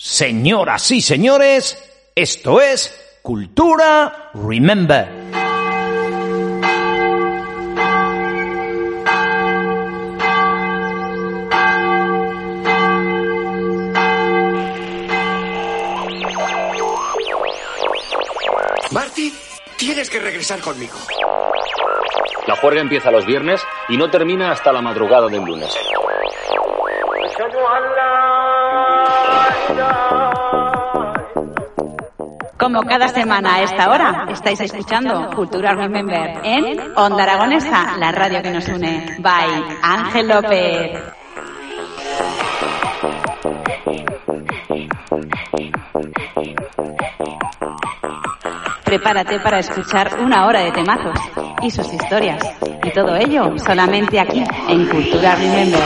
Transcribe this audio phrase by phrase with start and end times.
[0.00, 1.76] Señoras y señores,
[2.14, 5.08] esto es Cultura Remember.
[18.92, 19.32] Marty,
[19.78, 20.96] tienes que regresar conmigo.
[22.46, 25.74] La juerga empieza los viernes y no termina hasta la madrugada del lunes.
[32.58, 38.42] Como cada semana a esta hora, estáis escuchando Cultura Remember en Onda Aragonesa, la radio
[38.42, 39.16] que nos une.
[39.20, 41.17] By Ángel López.
[48.88, 51.14] Prepárate para escuchar una hora de temazos
[51.60, 52.42] y sus historias.
[52.82, 55.82] Y todo ello solamente aquí, en Cultura Remember.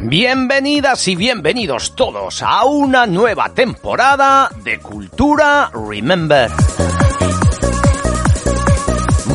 [0.00, 6.50] Bienvenidas y bienvenidos todos a una nueva temporada de Cultura Remember.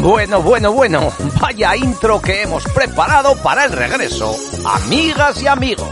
[0.04, 5.88] Bueno, bueno, bueno, vaya intro que hemos preparado para el regreso, amigas y amigos.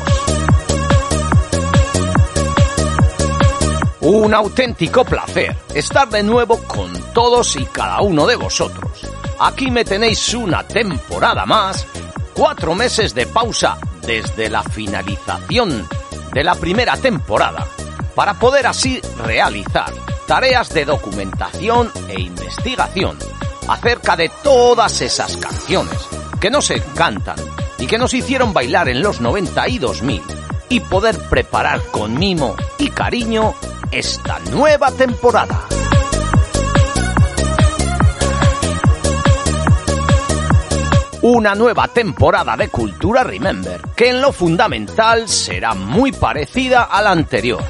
[4.01, 8.91] Un auténtico placer estar de nuevo con todos y cada uno de vosotros.
[9.39, 11.87] Aquí me tenéis una temporada más,
[12.33, 15.87] cuatro meses de pausa desde la finalización
[16.33, 17.65] de la primera temporada,
[18.13, 19.93] para poder así realizar
[20.27, 23.17] tareas de documentación e investigación
[23.67, 25.99] acerca de todas esas canciones
[26.39, 27.35] que nos encantan
[27.77, 30.21] y que nos hicieron bailar en los 90 y 2000
[30.69, 33.53] y poder preparar con mimo y cariño
[33.91, 35.67] esta nueva temporada.
[41.23, 47.11] Una nueva temporada de Cultura Remember que en lo fundamental será muy parecida a la
[47.11, 47.63] anterior.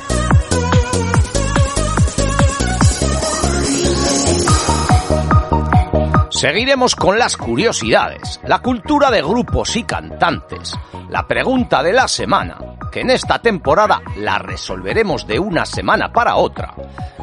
[6.41, 10.75] Seguiremos con las curiosidades, la cultura de grupos y cantantes,
[11.07, 12.57] la pregunta de la semana,
[12.91, 16.73] que en esta temporada la resolveremos de una semana para otra,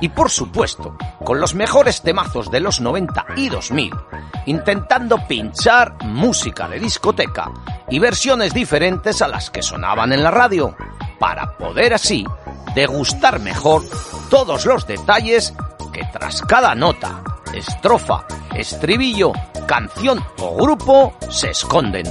[0.00, 3.92] y por supuesto, con los mejores temazos de los 90 y 2000,
[4.46, 7.50] intentando pinchar música de discoteca
[7.90, 10.76] y versiones diferentes a las que sonaban en la radio,
[11.18, 12.24] para poder así
[12.76, 13.82] degustar mejor
[14.30, 15.54] todos los detalles
[15.92, 17.20] que tras cada nota,
[17.58, 18.24] estrofa,
[18.54, 19.32] estribillo,
[19.66, 22.06] canción o grupo se esconden.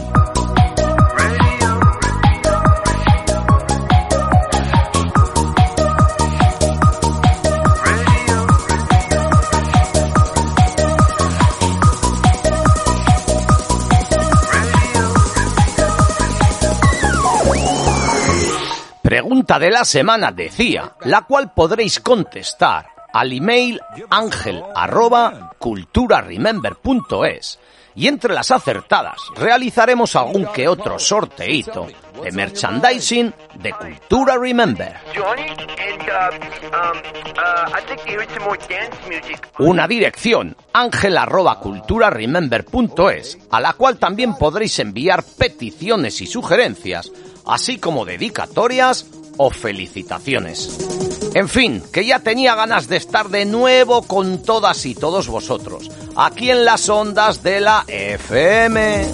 [19.02, 27.60] Pregunta de la semana decía, la cual podréis contestar al email ángel arroba culturaremember.es
[27.98, 31.88] y entre las acertadas realizaremos algún que otro sorteito
[32.24, 34.96] de merchandising de Cultura Remember.
[39.58, 47.12] Una dirección ángel arroba culturaremember.es a la cual también podréis enviar peticiones y sugerencias,
[47.48, 49.08] así como dedicatorias
[49.38, 51.17] o felicitaciones.
[51.38, 55.88] En fin, que ya tenía ganas de estar de nuevo con todas y todos vosotros,
[56.16, 59.08] aquí en las ondas de la FM.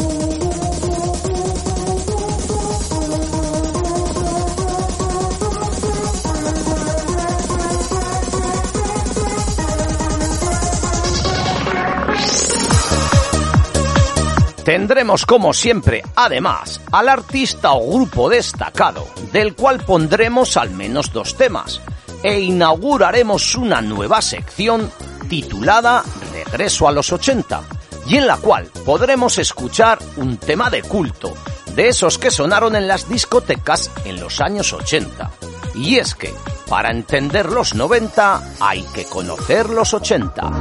[14.63, 21.35] Tendremos como siempre, además, al artista o grupo destacado, del cual pondremos al menos dos
[21.35, 21.81] temas,
[22.23, 24.89] e inauguraremos una nueva sección
[25.29, 27.61] titulada Regreso a los 80,
[28.07, 31.33] y en la cual podremos escuchar un tema de culto,
[31.75, 35.31] de esos que sonaron en las discotecas en los años 80.
[35.75, 36.33] Y es que,
[36.69, 40.51] para entender los 90, hay que conocer los 80.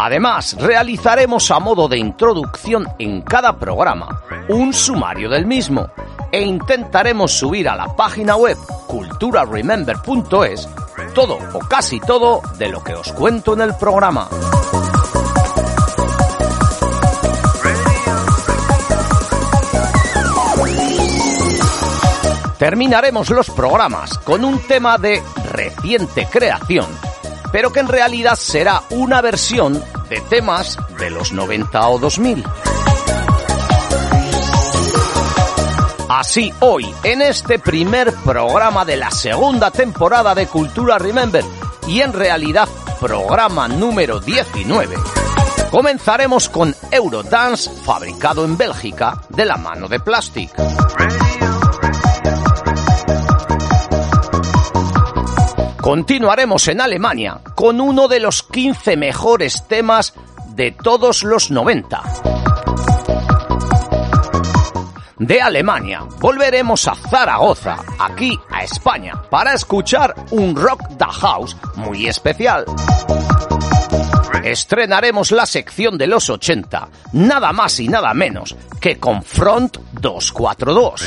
[0.00, 5.90] Además, realizaremos a modo de introducción en cada programa un sumario del mismo,
[6.30, 10.68] e intentaremos subir a la página web culturaremember.es
[11.14, 14.28] todo o casi todo de lo que os cuento en el programa.
[22.58, 25.22] Terminaremos los programas con un tema de
[25.52, 26.86] reciente creación,
[27.52, 32.44] pero que en realidad será una versión de temas de los 90 o 2000.
[36.08, 41.44] Así hoy, en este primer programa de la segunda temporada de Cultura Remember,
[41.86, 42.66] y en realidad
[42.98, 44.96] programa número 19,
[45.70, 50.50] comenzaremos con Eurodance fabricado en Bélgica de la mano de Plastic.
[55.82, 60.14] Continuaremos en Alemania con uno de los 15 mejores temas
[60.54, 62.37] de todos los 90.
[65.18, 72.06] De Alemania volveremos a Zaragoza, aquí a España, para escuchar un Rock the House muy
[72.06, 72.64] especial.
[74.44, 81.04] Estrenaremos la sección de los 80, nada más y nada menos que con Front 242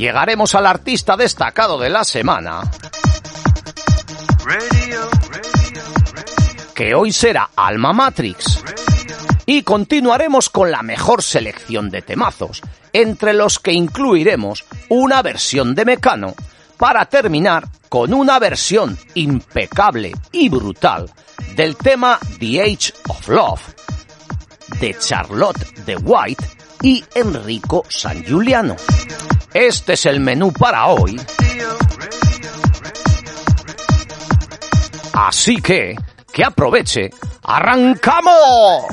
[0.00, 2.62] llegaremos al artista destacado de la semana,
[6.74, 8.89] que hoy será Alma Matrix.
[9.52, 12.62] Y continuaremos con la mejor selección de temazos,
[12.92, 16.36] entre los que incluiremos una versión de Mecano,
[16.76, 21.10] para terminar con una versión impecable y brutal
[21.56, 23.74] del tema The Age of Love
[24.78, 26.44] de Charlotte de White
[26.82, 28.76] y Enrico San Giuliano.
[29.52, 31.20] Este es el menú para hoy.
[35.12, 35.96] Así que,
[36.32, 37.10] que aproveche.
[37.52, 38.84] ¡Arrancamos!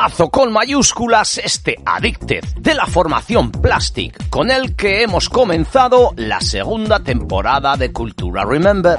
[0.00, 6.40] Temazo con mayúsculas este Addicted de la formación Plastic, con el que hemos comenzado la
[6.40, 8.98] segunda temporada de Cultura Remember.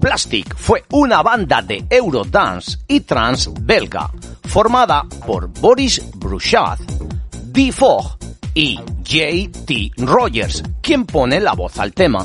[0.00, 4.08] Plastic fue una banda de Eurodance y trance belga,
[4.44, 6.78] formada por Boris Bruchat,
[7.42, 7.72] D.
[7.72, 8.18] Fogg
[8.54, 9.94] y J.T.
[9.96, 12.24] Rogers, quien pone la voz al tema.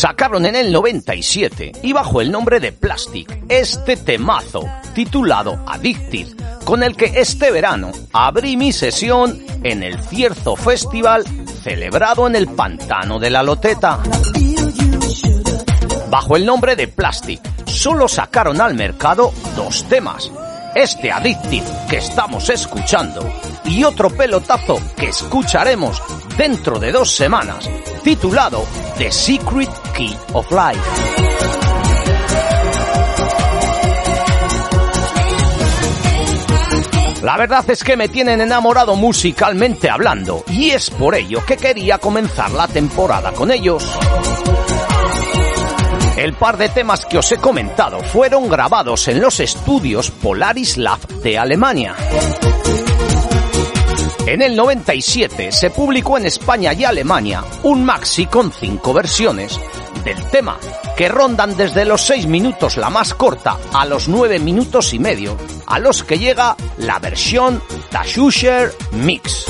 [0.00, 4.64] Sacaron en el 97 y bajo el nombre de Plastic este temazo
[4.94, 6.28] titulado Addicted,
[6.64, 11.24] con el que este verano abrí mi sesión en el Cierzo Festival
[11.62, 13.98] celebrado en el Pantano de la Loteta.
[16.08, 20.32] Bajo el nombre de Plastic, solo sacaron al mercado dos temas.
[20.74, 23.30] Este Addicted que estamos escuchando
[23.66, 26.02] y otro pelotazo que escucharemos
[26.38, 27.68] dentro de dos semanas,
[28.00, 28.64] titulado
[28.98, 30.80] The Secret Key of Life.
[37.22, 41.98] La verdad es que me tienen enamorado musicalmente hablando y es por ello que quería
[41.98, 43.84] comenzar la temporada con ellos.
[46.16, 51.06] El par de temas que os he comentado fueron grabados en los estudios Polaris Lab
[51.22, 51.94] de Alemania.
[54.30, 59.58] En el 97 se publicó en España y Alemania un maxi con cinco versiones
[60.04, 60.56] del tema,
[60.96, 65.36] que rondan desde los 6 minutos la más corta a los 9 minutos y medio,
[65.66, 67.60] a los que llega la versión
[67.90, 69.46] Tashusher Mix.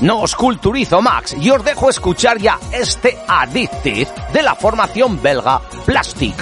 [0.00, 5.60] No os culturizo Max y os dejo escuchar ya este Addicted de la formación belga
[5.86, 6.34] Plastic.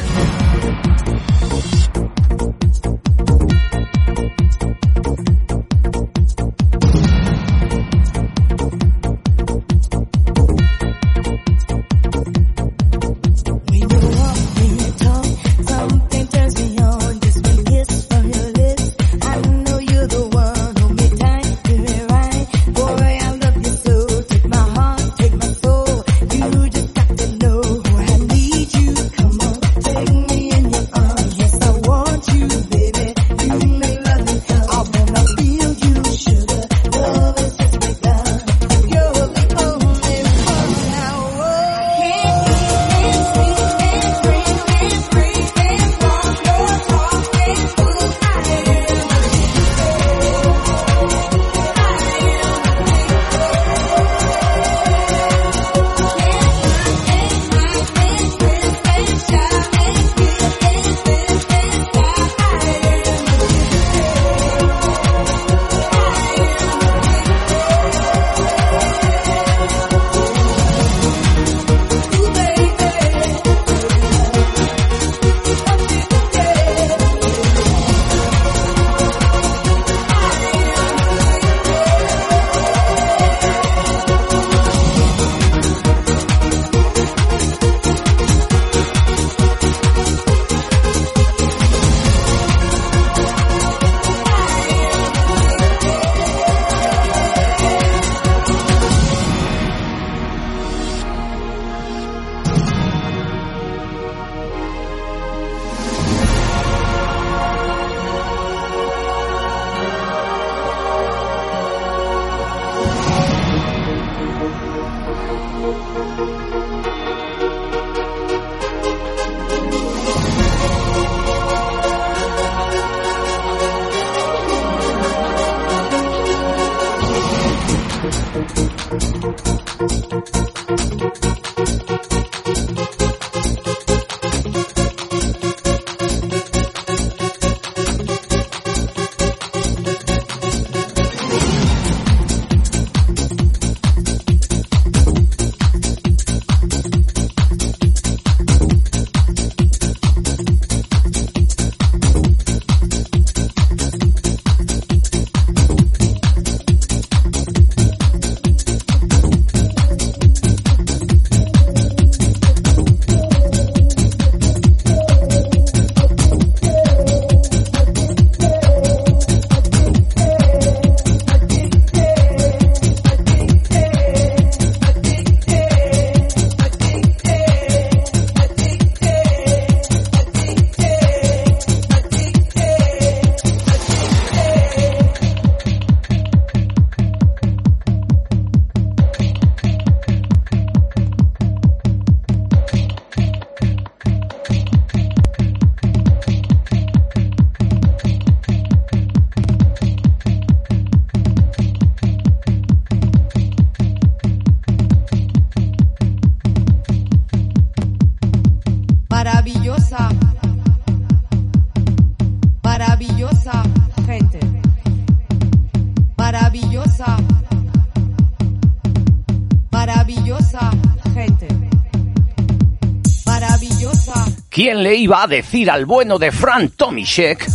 [224.67, 227.49] ¿Quién le iba a decir al bueno de Frank Tomishek,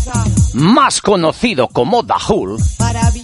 [0.53, 2.57] más conocido como Dahul,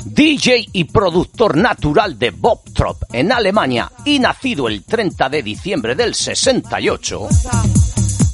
[0.04, 5.96] DJ y productor natural de Bob Trop en Alemania y nacido el 30 de diciembre
[5.96, 7.30] del 68,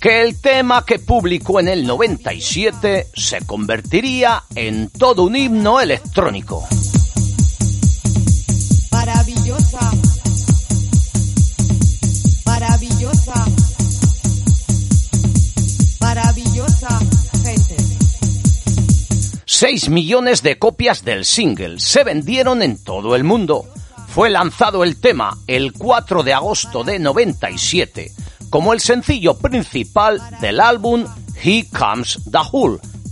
[0.01, 6.67] que el tema que publicó en el 97 se convertiría en todo un himno electrónico?
[19.65, 23.65] 6 millones de copias del single se vendieron en todo el mundo.
[24.09, 28.11] Fue lanzado el tema el 4 de agosto de 97
[28.49, 31.05] como el sencillo principal del álbum
[31.41, 32.39] He Comes the.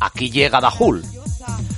[0.02, 1.02] Aquí llega the.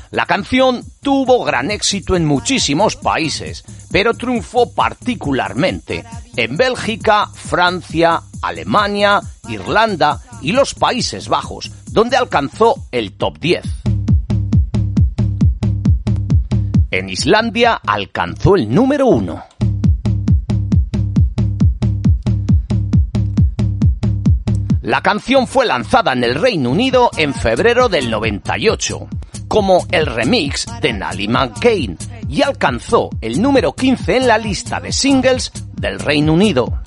[0.10, 6.04] La canción tuvo gran éxito en muchísimos países, pero triunfó particularmente
[6.36, 13.83] en Bélgica, Francia, Alemania, Irlanda y los Países Bajos, donde alcanzó el top 10.
[16.94, 19.44] En Islandia alcanzó el número 1.
[24.84, 29.08] La canción fue lanzada en el Reino Unido en febrero del 98
[29.48, 31.98] como el remix de Nally McCain
[32.30, 36.84] y alcanzó el número 15 en la lista de singles del Reino Unido.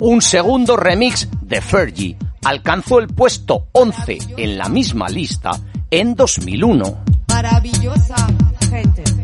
[0.00, 5.52] Un segundo remix de Fergie alcanzó el puesto 11 en la misma lista
[5.92, 7.04] en 2001.
[7.28, 8.16] Maravillosa
[8.68, 9.17] gente.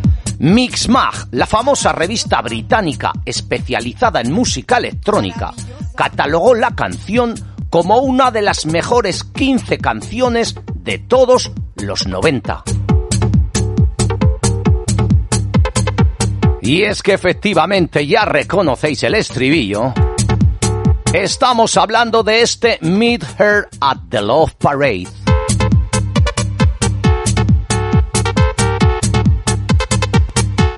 [0.44, 5.54] Mixmag, la famosa revista británica especializada en música electrónica,
[5.96, 7.34] catalogó la canción
[7.70, 12.62] como una de las mejores 15 canciones de todos los 90.
[16.60, 19.94] Y es que efectivamente ya reconocéis el estribillo.
[21.14, 25.23] Estamos hablando de este Meet Her at the Love Parade.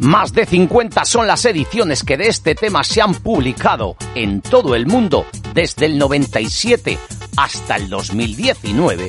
[0.00, 4.74] Más de 50 son las ediciones que de este tema se han publicado en todo
[4.74, 6.98] el mundo desde el 97
[7.36, 9.08] hasta el 2019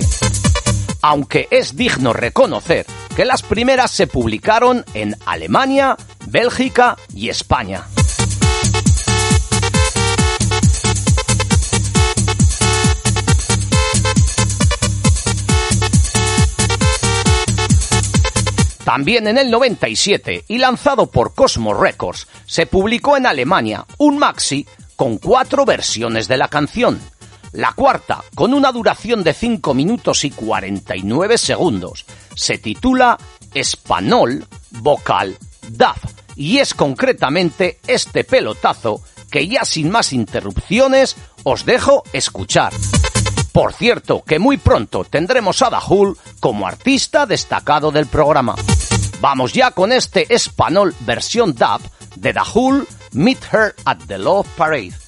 [1.01, 5.95] aunque es digno reconocer que las primeras se publicaron en Alemania,
[6.27, 7.85] Bélgica y España.
[18.87, 24.65] También en el 97 y lanzado por Cosmo Records, se publicó en Alemania un maxi
[24.95, 26.97] con cuatro versiones de la canción,
[27.51, 33.17] la cuarta, con una duración de 5 minutos y 49 segundos, se titula
[33.53, 35.97] Espanol Vocal DAF
[36.37, 42.71] y es concretamente este pelotazo que ya sin más interrupciones os dejo escuchar.
[43.51, 48.55] Por cierto, que muy pronto tendremos a Dahul como artista destacado del programa.
[49.19, 51.81] Vamos ya con este Espanol versión DAF
[52.15, 55.06] de Dahul Meet Her at the Love Parade.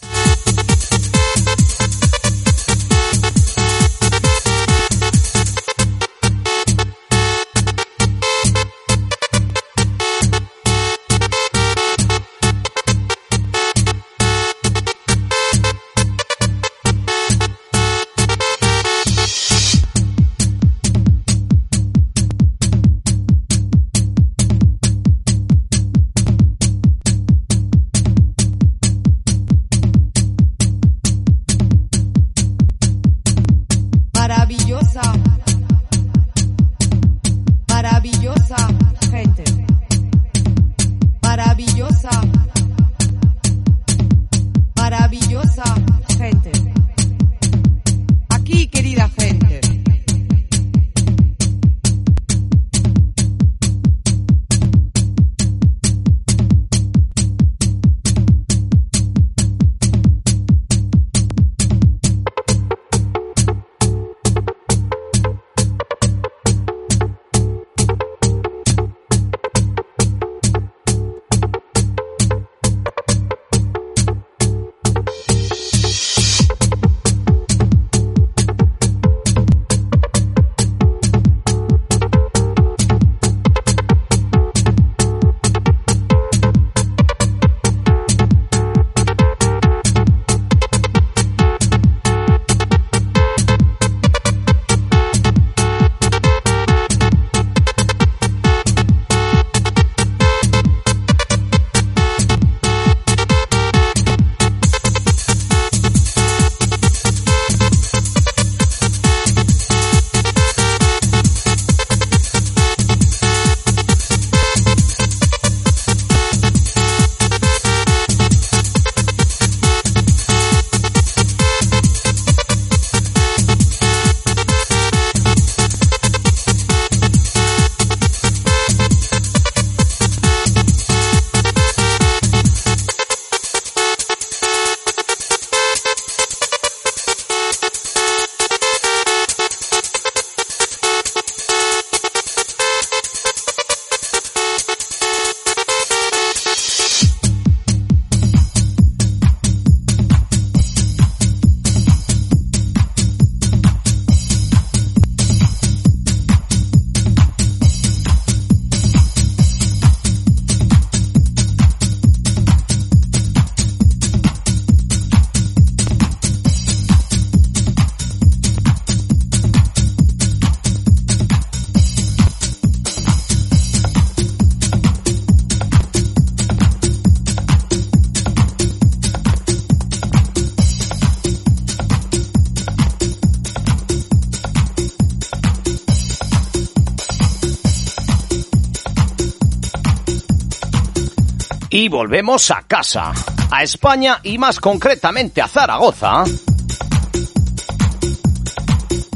[191.90, 193.12] Volvemos a casa,
[193.50, 196.24] a España y más concretamente a Zaragoza,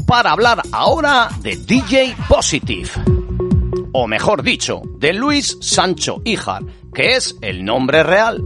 [0.04, 2.90] para hablar ahora de DJ Positive.
[3.92, 8.42] O mejor dicho, de Luis Sancho Híjar, que es el nombre real.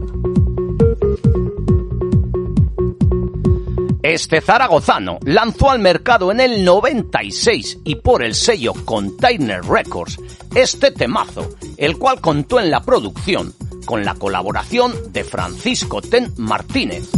[4.03, 10.19] Este zaragozano lanzó al mercado en el 96 y por el sello Container Records
[10.53, 13.53] este temazo, el cual contó en la producción
[13.85, 17.09] con la colaboración de Francisco Ten Martínez.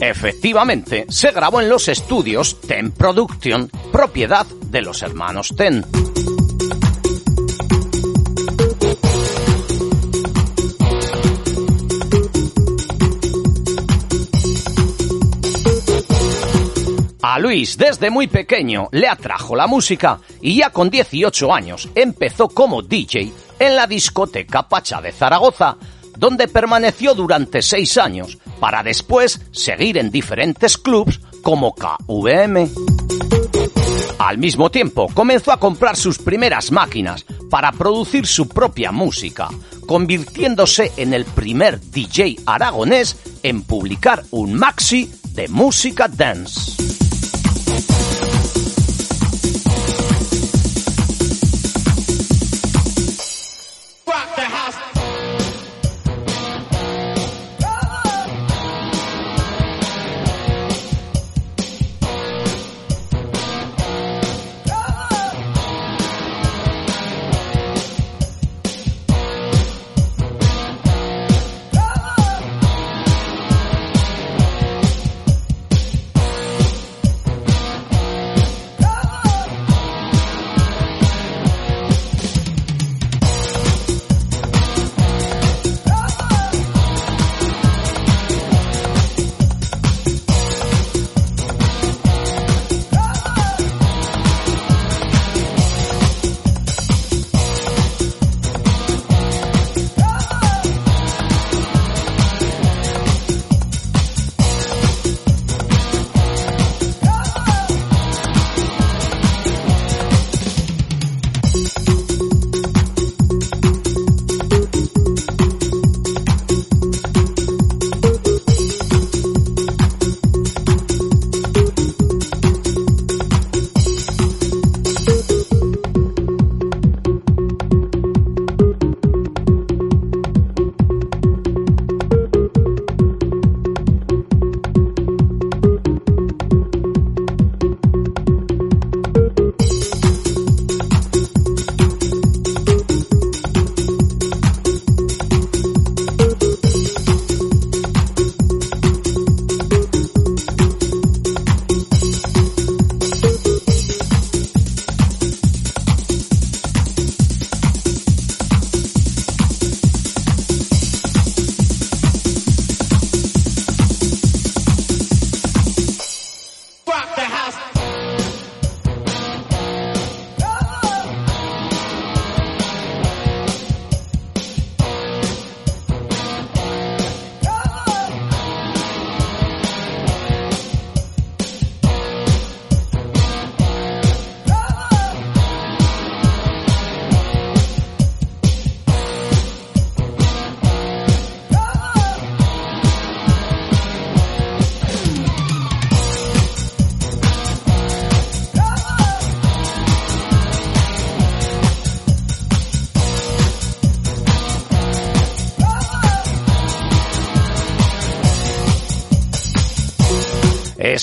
[0.00, 5.84] Efectivamente, se grabó en los estudios Ten Production, propiedad de los hermanos Ten.
[17.24, 22.48] A Luis desde muy pequeño le atrajo la música y ya con 18 años empezó
[22.48, 25.76] como DJ en la discoteca Pacha de Zaragoza,
[26.18, 32.68] donde permaneció durante seis años para después seguir en diferentes clubs como KVM.
[34.18, 39.48] Al mismo tiempo comenzó a comprar sus primeras máquinas para producir su propia música,
[39.86, 46.91] convirtiéndose en el primer DJ aragonés en publicar un maxi de música dance.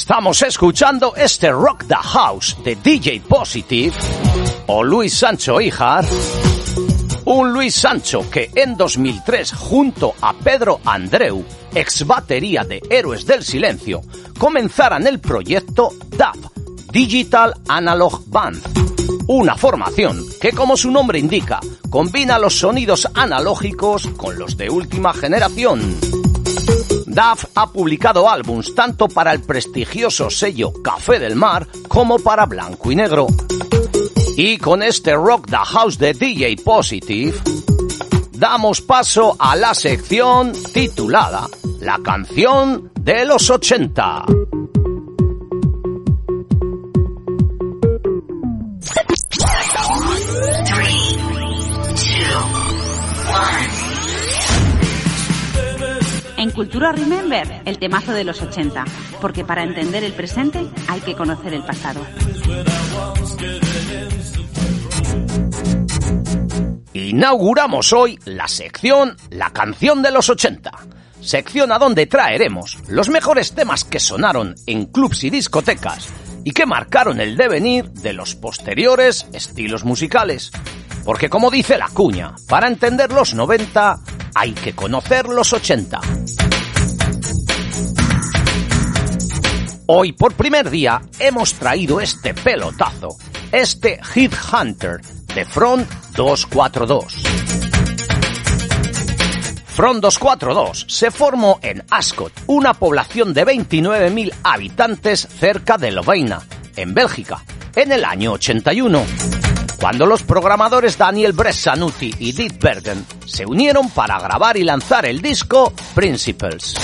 [0.09, 3.95] Estamos escuchando este Rock the House de DJ Positive
[4.65, 6.03] o Luis Sancho Hijar.
[7.25, 11.45] Un Luis Sancho que en 2003 junto a Pedro Andreu,
[11.75, 14.01] ex batería de Héroes del Silencio,
[14.39, 16.37] comenzaran el proyecto DAB,
[16.91, 18.63] Digital Analog Band.
[19.27, 21.59] Una formación que como su nombre indica,
[21.91, 26.08] combina los sonidos analógicos con los de última generación.
[27.19, 32.93] DAF ha publicado álbums tanto para el prestigioso sello Café del Mar como para Blanco
[32.93, 33.27] y Negro.
[34.37, 37.37] Y con este Rock the House de DJ Positive,
[38.31, 41.45] damos paso a la sección titulada
[41.81, 44.23] La canción de los 80.
[56.59, 58.83] Cultura Remember, el temazo de los 80,
[59.21, 62.01] porque para entender el presente hay que conocer el pasado.
[66.91, 70.69] Inauguramos hoy la sección La canción de los 80.
[71.21, 76.09] Sección a donde traeremos los mejores temas que sonaron en clubs y discotecas
[76.43, 80.51] y que marcaron el devenir de los posteriores estilos musicales.
[81.05, 84.01] Porque como dice la cuña, para entender los 90
[84.35, 86.01] hay que conocer los 80.
[89.91, 93.17] Hoy por primer día hemos traído este pelotazo,
[93.51, 95.01] este Hit Hunter
[95.33, 97.23] de Front 242.
[99.65, 106.43] Front 242 se formó en Ascot, una población de 29.000 habitantes cerca de Lovaina,
[106.75, 107.43] en Bélgica,
[107.75, 109.03] en el año 81,
[109.79, 115.19] cuando los programadores Daniel Bressanuti y Dick Bergen se unieron para grabar y lanzar el
[115.19, 116.75] disco Principles.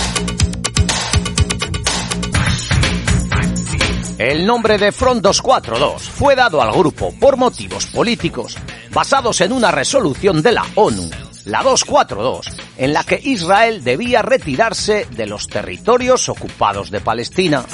[4.17, 8.57] El nombre de Front 242 fue dado al grupo por motivos políticos,
[8.91, 11.09] basados en una resolución de la ONU,
[11.43, 12.47] la 242,
[12.77, 17.65] en la que Israel debía retirarse de los territorios ocupados de Palestina.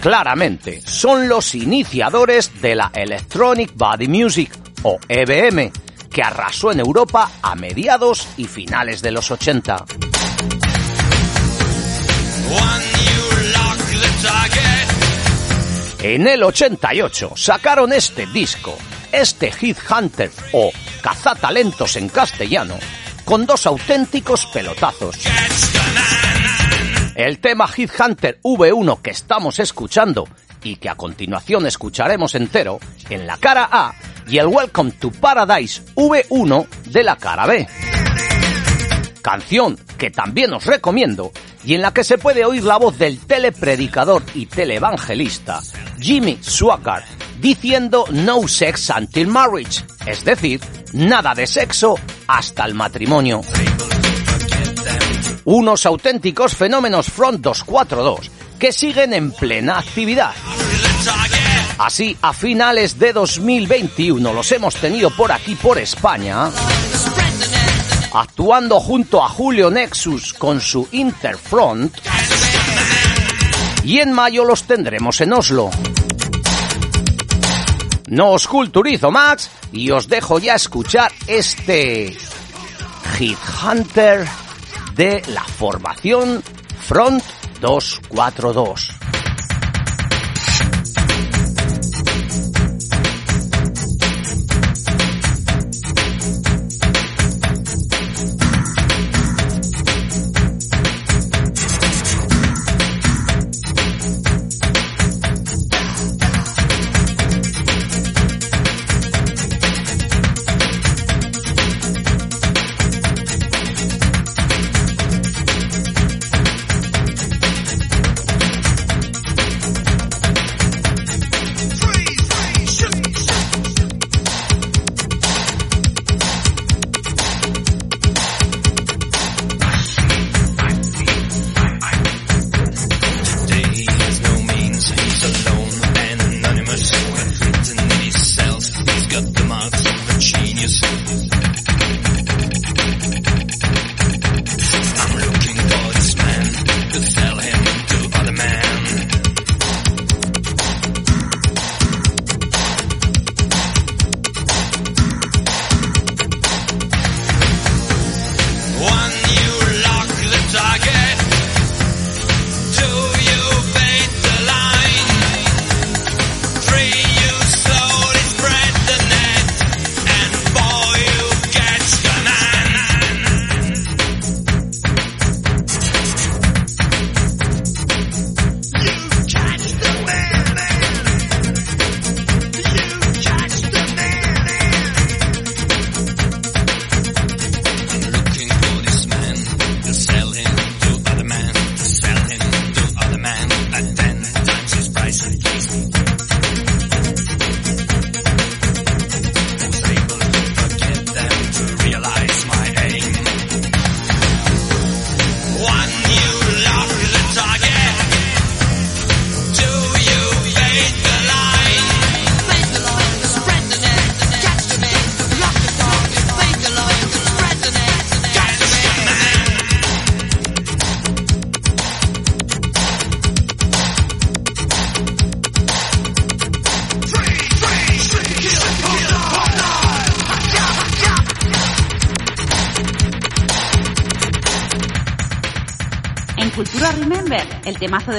[0.00, 4.50] Claramente, son los iniciadores de la Electronic Body Music,
[4.82, 5.70] o EBM,
[6.10, 9.84] que arrasó en Europa a mediados y finales de los 80.
[16.02, 18.76] En el 88 sacaron este disco,
[19.12, 22.74] este Hit Hunter o Cazatalentos en castellano,
[23.24, 25.16] con dos auténticos pelotazos.
[27.14, 30.26] El tema Hit Hunter V1 que estamos escuchando
[30.64, 32.78] y que a continuación escucharemos entero
[33.10, 33.94] en la cara A
[34.26, 37.66] y el Welcome to Paradise V1 de la cara B.
[39.22, 41.30] Canción que también os recomiendo
[41.64, 45.60] y en la que se puede oír la voz del telepredicador y televangelista
[46.00, 47.06] Jimmy Swaggart
[47.40, 50.60] diciendo no sex until marriage, es decir,
[50.92, 51.96] nada de sexo
[52.28, 53.40] hasta el matrimonio.
[55.44, 60.32] Unos auténticos fenómenos Front 242 que siguen en plena actividad.
[61.78, 66.48] Así, a finales de 2021 los hemos tenido por aquí, por España,
[68.12, 71.96] actuando junto a Julio Nexus con su Interfront,
[73.84, 75.70] y en mayo los tendremos en Oslo.
[78.08, 82.16] No os culturizo más y os dejo ya escuchar este
[83.16, 84.26] Hit Hunter
[84.94, 86.42] de la formación
[86.78, 87.24] Front
[87.60, 89.01] 242.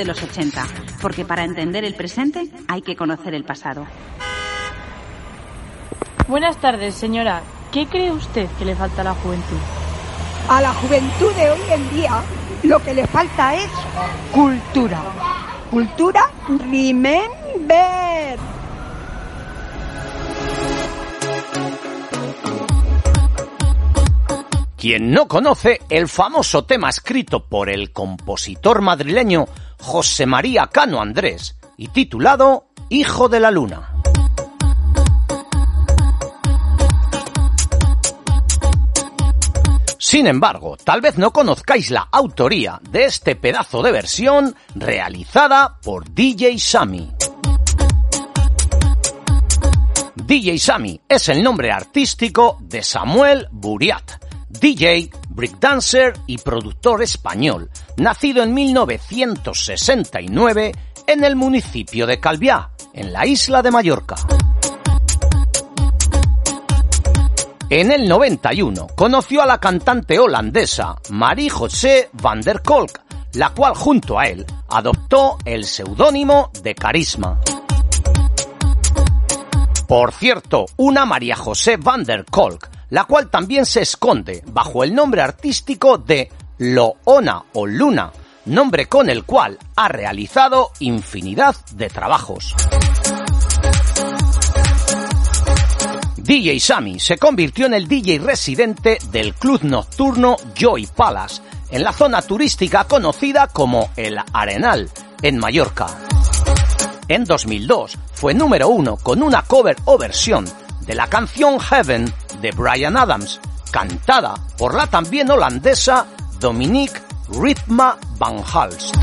[0.03, 0.67] De los 80,
[1.01, 3.87] porque para entender el presente hay que conocer el pasado.
[6.27, 7.41] Buenas tardes, señora.
[7.71, 9.57] ¿Qué cree usted que le falta a la juventud?
[10.49, 12.21] A la juventud de hoy en día
[12.63, 13.69] lo que le falta es
[14.31, 15.01] cultura.
[15.71, 16.29] Cultura
[16.69, 18.37] Remember.
[24.77, 29.45] Quien no conoce el famoso tema escrito por el compositor madrileño
[29.83, 33.91] José María Cano Andrés y titulado Hijo de la Luna.
[39.99, 46.09] Sin embargo, tal vez no conozcáis la autoría de este pedazo de versión realizada por
[46.09, 47.11] DJ Sammy.
[50.15, 54.13] DJ Sammy es el nombre artístico de Samuel Buriat,
[54.47, 60.71] DJ, breakdancer y productor español, nacido en 1969
[61.07, 64.15] en el municipio de Calviá, en la isla de Mallorca.
[67.69, 73.01] En el 91 conoció a la cantante holandesa Marie-José van der Kolk,
[73.33, 77.39] la cual junto a él adoptó el seudónimo de Carisma.
[79.87, 84.93] Por cierto, una María José van der Kolk, la cual también se esconde bajo el
[84.93, 88.11] nombre artístico de Loona o Luna,
[88.45, 92.55] nombre con el cual ha realizado infinidad de trabajos.
[96.17, 101.91] DJ Sammy se convirtió en el DJ residente del club nocturno Joy Palace, en la
[101.91, 104.89] zona turística conocida como El Arenal,
[105.21, 105.87] en Mallorca.
[107.09, 110.45] En 2002 fue número uno con una cover o versión
[110.81, 116.07] de la canción Heaven de Brian Adams, cantada por la también holandesa
[116.43, 118.93] Dominique Ritma Van Halst.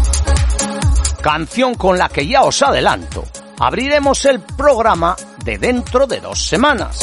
[1.22, 3.24] Canción con la que ya os adelanto,
[3.58, 6.98] abriremos el programa de dentro de dos semanas.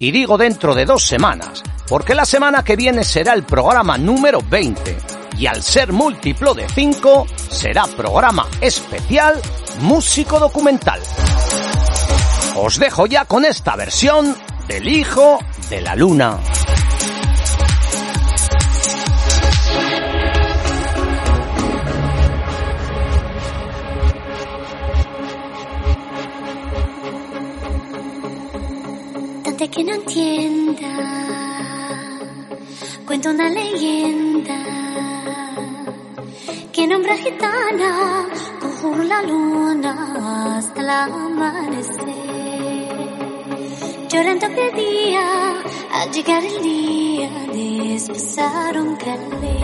[0.00, 4.40] Y digo dentro de dos semanas, porque la semana que viene será el programa número
[4.40, 4.98] 20,
[5.38, 9.40] y al ser múltiplo de 5, será programa especial
[9.82, 11.00] músico documental.
[12.56, 15.38] Os dejo ya con esta versión del Hijo
[15.70, 16.40] de la Luna.
[29.66, 30.88] Tante que no entienda,
[33.04, 34.54] cuento una leyenda
[36.72, 38.28] que nombra gitana
[38.60, 42.04] conjuro la luna hasta el amanecer.
[44.08, 45.54] Llorando pedía
[45.92, 49.56] al llegar el día de un calé.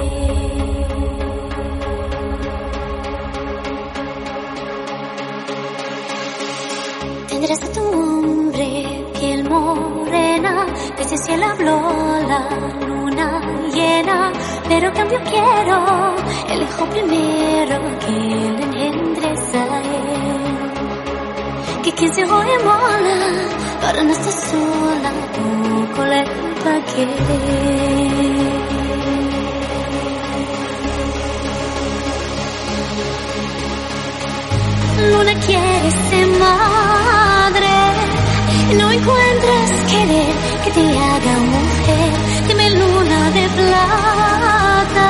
[7.28, 9.01] Tendrás a tu hombre,
[9.52, 11.76] morena, desde el cielo habló
[12.26, 12.40] la
[12.86, 13.40] luna
[13.74, 14.32] llena,
[14.68, 16.14] pero cambio quiero
[16.52, 19.82] el hijo primero que le engendres a.
[21.82, 23.16] Que quien se oye mola,
[23.82, 26.24] para no estar sola, poco le
[26.64, 28.22] va a querer.
[35.10, 37.01] Luna quiere ser madre,
[38.74, 42.12] no encuentras querer que te haga mujer.
[42.48, 45.08] Dime luna de plata,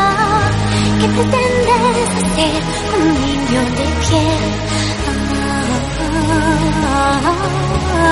[1.00, 2.60] ¿qué pretendes hacer
[2.90, 4.42] con un niño de piel?
[5.92, 8.02] de la luna.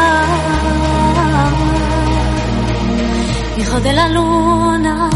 [3.58, 5.09] Hijo de la luna.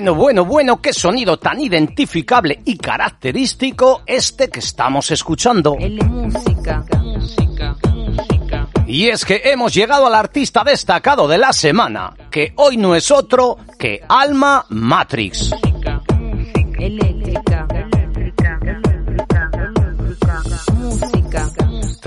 [0.00, 5.76] Bueno, bueno, bueno, qué sonido tan identificable y característico este que estamos escuchando.
[5.76, 8.66] música, música, música.
[8.86, 13.10] Y es que hemos llegado al artista destacado de la semana, que hoy no es
[13.10, 15.50] otro que Alma Matrix.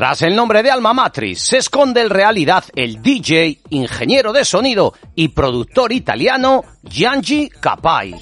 [0.04, 4.93] Tras el nombre de Alma Matrix se esconde en realidad el DJ, ingeniero de sonido
[5.16, 8.14] y productor italiano Giangi Capai.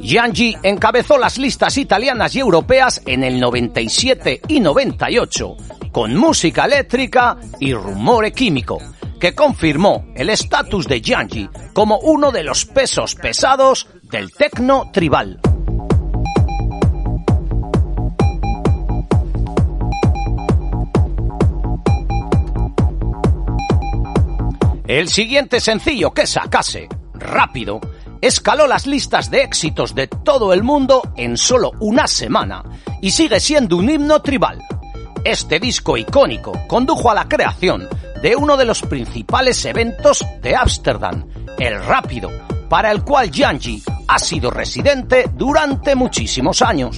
[0.00, 5.56] Giangi encabezó las listas italianas y europeas en el 97 y 98
[5.90, 8.76] con música eléctrica y rumore químico,
[9.18, 15.40] que confirmó el estatus de Giangi como uno de los pesos pesados del tecno tribal.
[24.90, 27.78] El siguiente sencillo que sacase, rápido,
[28.20, 32.64] escaló las listas de éxitos de todo el mundo en solo una semana
[33.00, 34.58] y sigue siendo un himno tribal.
[35.22, 37.88] Este disco icónico condujo a la creación
[38.20, 41.24] de uno de los principales eventos de Ámsterdam,
[41.56, 42.28] el Rápido,
[42.68, 46.96] para el cual Yanji ha sido residente durante muchísimos años.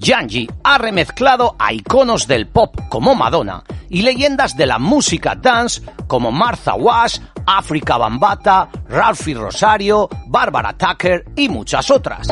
[0.00, 5.82] Yanji ha remezclado a iconos del pop como Madonna y leyendas de la música dance
[6.06, 12.28] como Martha Wash, África Bambata, Ralphie Rosario, Barbara Tucker y muchas otras.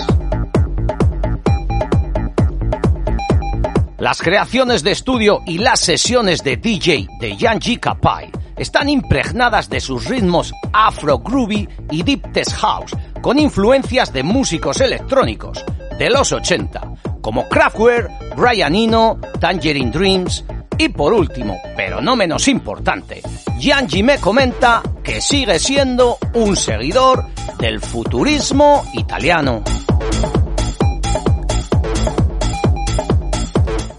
[3.98, 9.80] Las creaciones de estudio y las sesiones de DJ de Yanji Kapai están impregnadas de
[9.80, 15.62] sus ritmos afro groovy y deep test house, con influencias de músicos electrónicos
[15.98, 16.80] de los 80,
[17.20, 20.44] como Kraftwerk, Brian Eno, Tangerine Dreams
[20.78, 23.20] y por último, pero no menos importante,
[23.58, 27.26] Yanji me comenta que sigue siendo un seguidor
[27.58, 29.64] del futurismo italiano.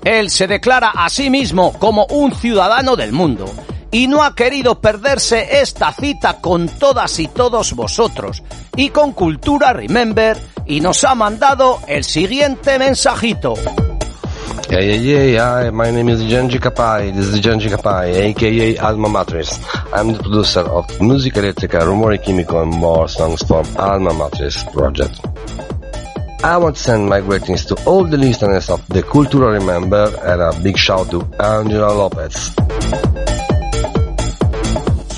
[0.06, 3.46] Él se declara a sí mismo como un ciudadano del mundo
[3.92, 8.42] y no ha querido perderse esta cita con todas y todos vosotros
[8.76, 10.38] y con Cultura Remember
[10.70, 13.56] y nos ha mandado el siguiente mensajito.
[14.70, 15.72] Yeah, yeah, yeah, yeah.
[15.72, 17.12] My name is Genji Kapai.
[17.12, 19.60] This is Genji Kapai, aka Alma Matrix.
[19.92, 25.20] I'm the producer of Musica Elettrica, Rumore Chimico, and more songs from Alma Matrix project.
[26.44, 30.40] I want to send my greetings to all the listeners of the Cultural Remember and
[30.40, 33.09] a big shout to Angela Lopez.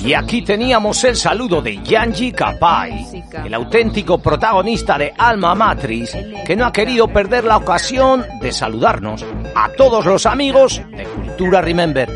[0.04, 6.56] Y aquí teníamos el saludo de Yanji Kapai, el auténtico protagonista de Alma Matrix, que
[6.56, 9.24] no ha querido perder la ocasión de saludarnos
[9.54, 12.10] a todos los amigos de Cultura Remember.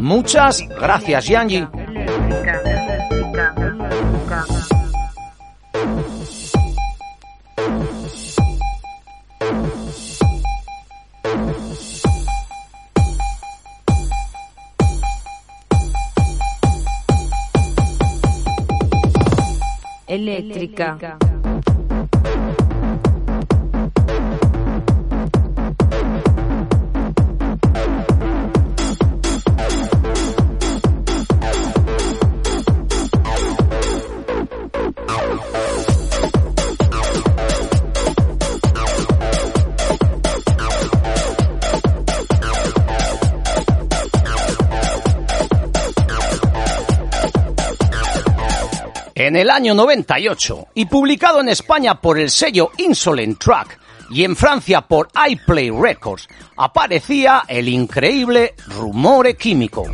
[0.00, 1.64] Muchas gracias, Yanji.
[20.38, 21.18] Eléctrica.
[49.28, 54.34] En el año 98 y publicado en España por el sello Insolent Track y en
[54.34, 56.26] Francia por iPlay Records,
[56.56, 59.84] aparecía el increíble Rumore Químico.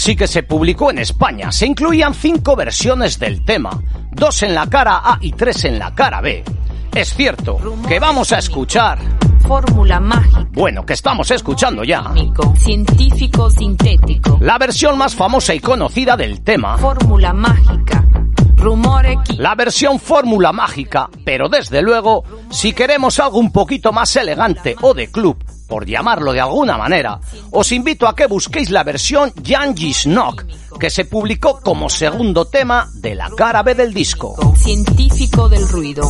[0.00, 4.66] Maxi que se publicó en España se incluían cinco versiones del tema, dos en la
[4.66, 6.42] cara A y tres en la cara B.
[6.94, 8.98] Es cierto que vamos a escuchar...
[9.46, 10.48] Fórmula mágica.
[10.52, 12.02] Bueno, que estamos escuchando ya.
[12.56, 14.38] Científico sintético.
[14.40, 16.78] La versión más famosa y conocida del tema.
[16.78, 18.02] Fórmula mágica.
[18.56, 24.76] Rumore La versión fórmula mágica, pero desde luego, si queremos algo un poquito más elegante
[24.80, 25.36] o de club,
[25.70, 27.20] por llamarlo de alguna manera,
[27.52, 30.44] os invito a que busquéis la versión Yanji's Knock,
[30.78, 34.36] que se publicó como segundo tema de la cara B del disco.
[34.56, 36.02] Científico del ruido.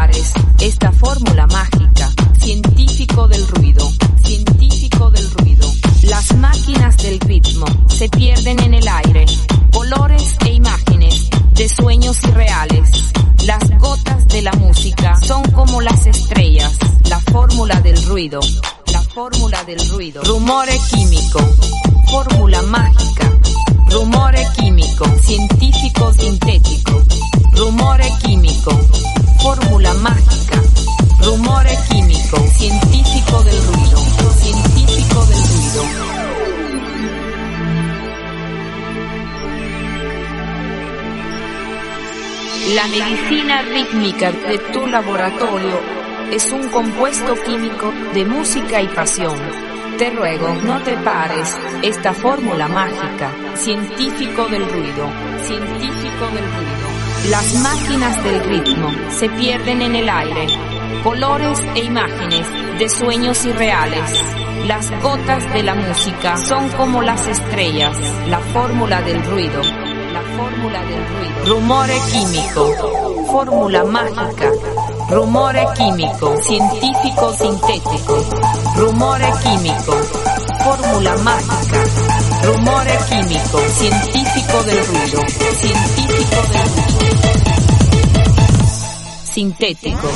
[0.00, 3.86] Esta fórmula mágica, científico del ruido,
[4.24, 5.70] científico del ruido.
[6.04, 9.26] Las máquinas del ritmo se pierden en el aire.
[9.70, 13.12] Colores e imágenes de sueños irreales.
[13.44, 16.78] Las gotas de la música son como las estrellas.
[17.10, 18.40] La fórmula del ruido.
[18.94, 20.22] La fórmula del ruido.
[20.22, 20.99] Químico.
[43.30, 45.78] Medicina rítmica de tu laboratorio
[46.32, 49.38] es un compuesto químico de música y pasión.
[49.98, 51.56] Te ruego, no te pares.
[51.82, 55.08] Esta fórmula mágica, científico del ruido,
[55.46, 57.30] científico del ruido.
[57.30, 60.46] Las máquinas del ritmo se pierden en el aire.
[61.04, 62.46] Colores e imágenes
[62.80, 64.10] de sueños irreales.
[64.66, 67.96] Las gotas de la música son como las estrellas.
[68.28, 69.62] La fórmula del ruido.
[70.12, 71.46] La fórmula del ruido.
[71.46, 73.09] Rumore químico.
[73.30, 74.50] Fórmula mágica.
[75.08, 76.36] Rumore químico.
[76.42, 78.24] Científico sintético.
[78.76, 79.92] Rumore químico.
[80.64, 81.80] Fórmula mágica.
[82.42, 83.58] Rumore químico.
[83.68, 85.20] Científico del ruido.
[85.60, 87.10] Científico del ruido.
[89.24, 90.08] Sintético.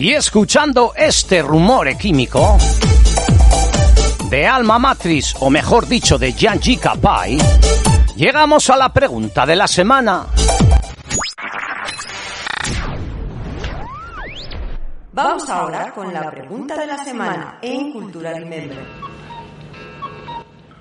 [0.00, 2.56] Y escuchando este rumor químico
[4.30, 7.36] de Alma Matrix, o mejor dicho, de Yanji Kapai,
[8.16, 10.24] llegamos a la pregunta de la semana.
[15.12, 18.82] Vamos ahora con la pregunta de la semana en Cultura Remember.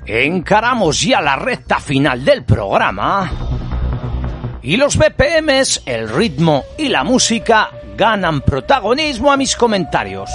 [0.06, 3.32] Encaramos ya la recta final del programa
[4.62, 10.30] y los BPMs, el ritmo y la música ganan protagonismo a mis comentarios.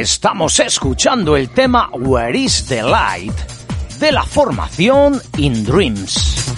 [0.00, 3.34] Estamos escuchando el tema Where is the Light
[3.98, 6.54] de la formación In Dreams.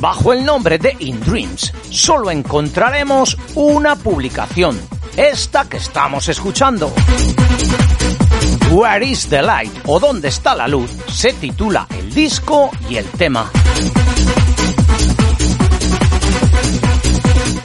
[0.00, 4.76] Bajo el nombre de In Dreams solo encontraremos una publicación,
[5.16, 6.92] esta que estamos escuchando.
[8.70, 10.90] Where is the Light o ¿Dónde está la luz?
[11.08, 13.50] se titula el disco y el tema.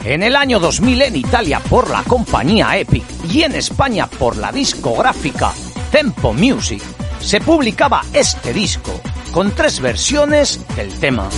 [0.04, 4.52] En el año 2000 en Italia por la compañía Epic y en España por la
[4.52, 5.52] discográfica
[5.92, 6.82] Tempo Music
[7.20, 9.00] se publicaba este disco
[9.32, 11.30] con tres versiones del tema.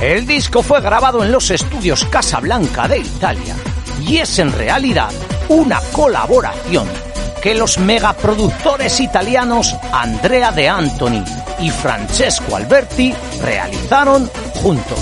[0.00, 3.56] El disco fue grabado en los estudios Casablanca de Italia
[4.00, 5.10] y es en realidad
[5.48, 6.88] una colaboración
[7.42, 11.24] que los megaproductores italianos Andrea De Antoni
[11.60, 13.12] y Francesco Alberti
[13.42, 14.30] realizaron
[14.62, 14.98] juntos.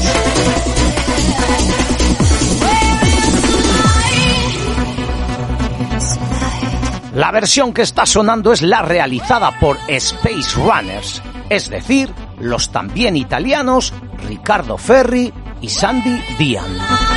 [7.14, 13.16] La versión que está sonando es la realizada por Space Runners, es decir, los también
[13.16, 13.93] italianos
[14.26, 17.10] Ricardo Ferri y Sandy Dian.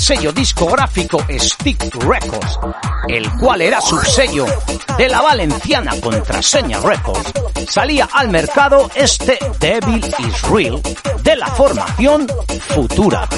[0.00, 2.58] Sello discográfico Stick Records,
[3.06, 4.46] el cual era subsello
[4.96, 7.32] de la valenciana Contraseña Records,
[7.68, 10.80] salía al mercado este Devil is Real
[11.22, 12.26] de la formación
[12.68, 13.28] Futura.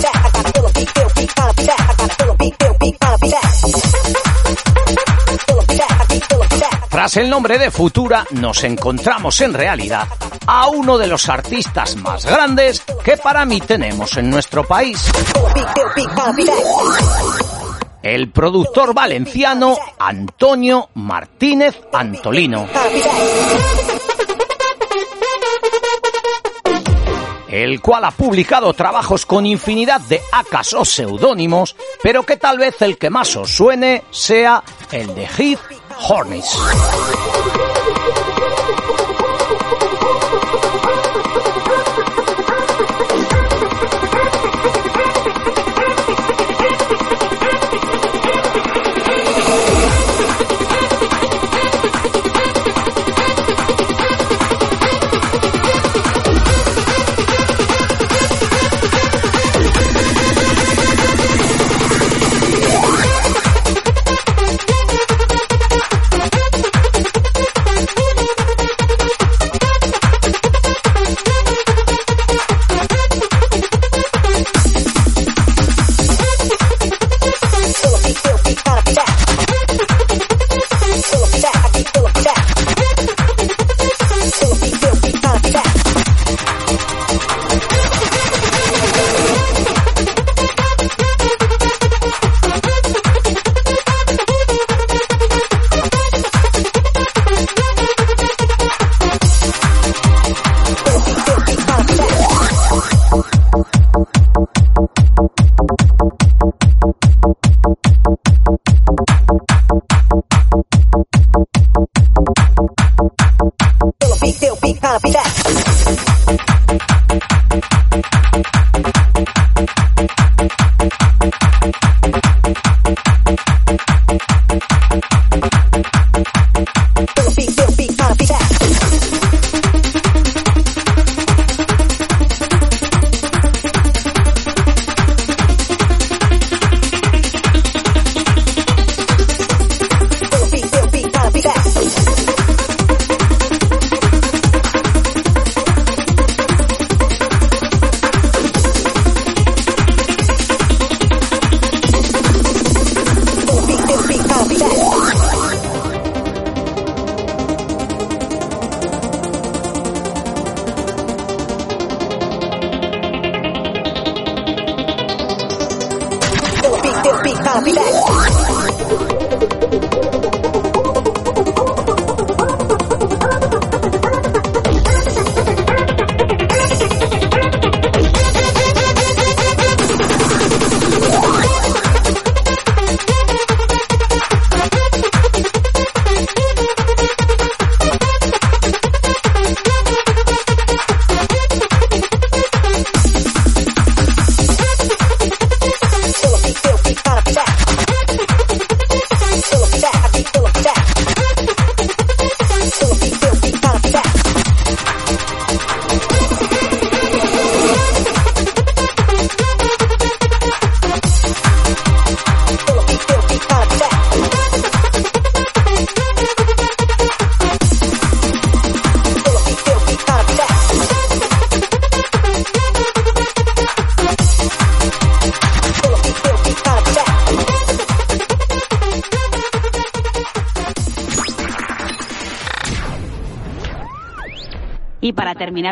[6.89, 10.07] Tras el nombre de Futura, nos encontramos en realidad
[10.47, 15.11] a uno de los artistas más grandes que para mí tenemos en nuestro país.
[18.03, 22.69] El productor valenciano Antonio Martínez Antolino.
[27.53, 32.81] el cual ha publicado trabajos con infinidad de acas o seudónimos, pero que tal vez
[32.81, 35.61] el que más os suene sea el de Heath
[36.09, 36.59] Hornets.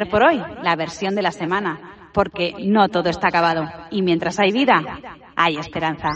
[0.09, 3.69] Por hoy, la versión de la semana, porque no todo está acabado.
[3.91, 4.81] Y mientras hay vida,
[5.35, 6.11] hay esperanza.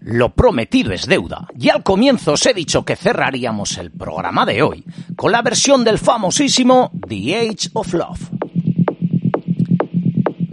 [0.00, 4.62] Lo prometido es deuda, y al comienzo os he dicho que cerraríamos el programa de
[4.62, 4.84] hoy
[5.16, 8.31] con la versión del famosísimo The Age of Love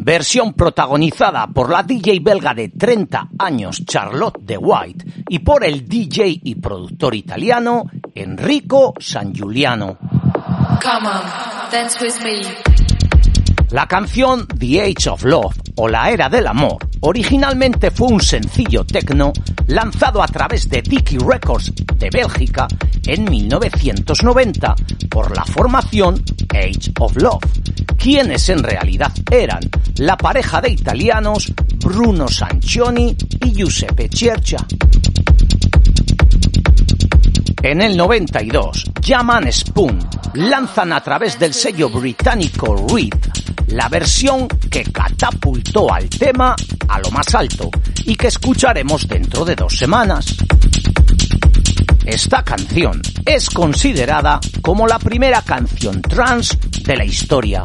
[0.10, 5.88] versión protagonizada por la DJ belga de 30 años Charlotte de White y por el
[5.88, 7.84] DJ y productor italiano
[8.16, 9.99] Enrico San Giuliano.
[13.70, 18.84] La canción The Age of Love o La Era del Amor originalmente fue un sencillo
[18.84, 19.32] techno
[19.67, 22.67] lanzado a través de Dicky Records de Bélgica
[23.05, 24.75] en 1990
[25.09, 27.43] por la formación Age of Love,
[27.97, 29.61] quienes en realidad eran
[29.95, 33.15] la pareja de italianos Bruno Sanchioni
[33.45, 34.59] y Giuseppe Cercia.
[37.63, 39.99] En el 92, Jaman Spoon
[40.34, 43.13] lanzan a través del sello británico Reed
[43.72, 46.55] la versión que catapultó al tema
[46.88, 47.70] a lo más alto
[48.05, 50.36] y que escucharemos dentro de dos semanas.
[52.05, 57.63] Esta canción es considerada como la primera canción trans de la historia.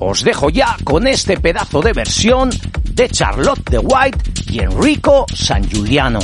[0.00, 2.50] Os dejo ya con este pedazo de versión
[2.94, 4.18] de Charlotte de White
[4.50, 6.20] y Enrico San Giuliano.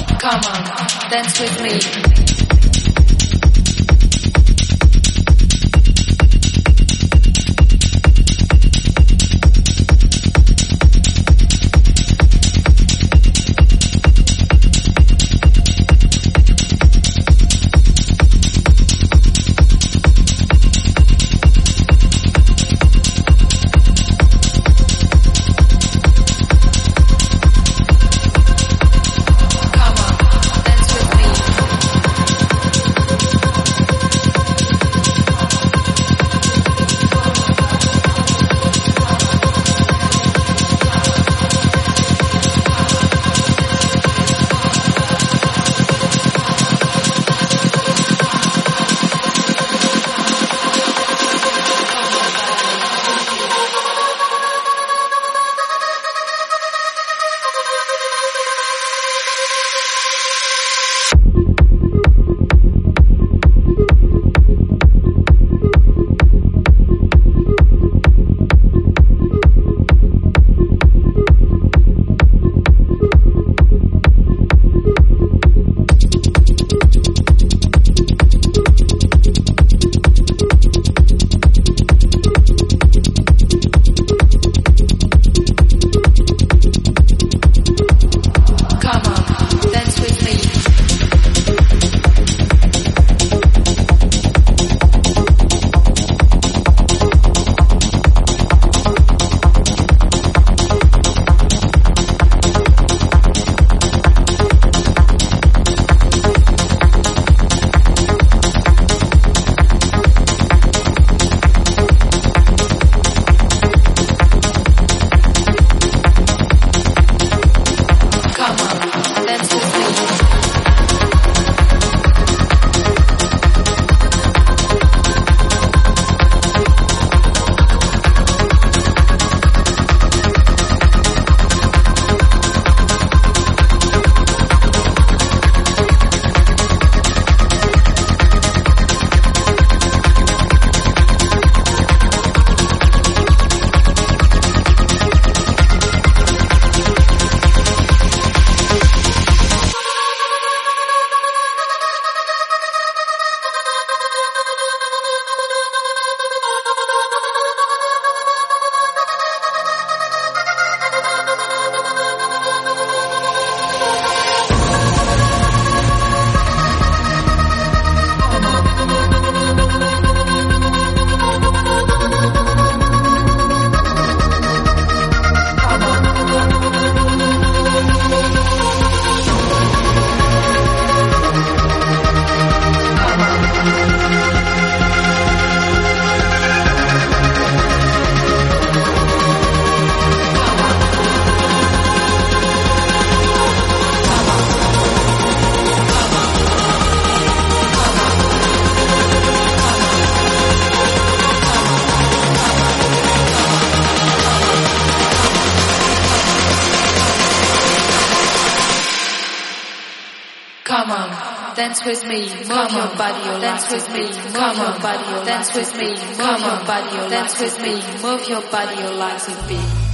[211.84, 217.10] Move your body, dance with me, move your body, dance with me, move your body,
[217.10, 219.90] dance with me, move your body, like a beat.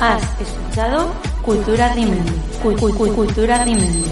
[0.00, 1.12] Has escuchado
[1.42, 2.32] Cultura Rimendi.
[2.62, 4.10] Cultura Rimendi.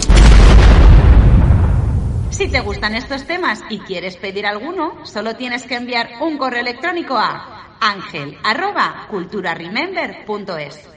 [2.29, 6.61] Si te gustan estos temas y quieres pedir alguno, solo tienes que enviar un correo
[6.61, 10.96] electrónico a ángel arroba culturaremember.es.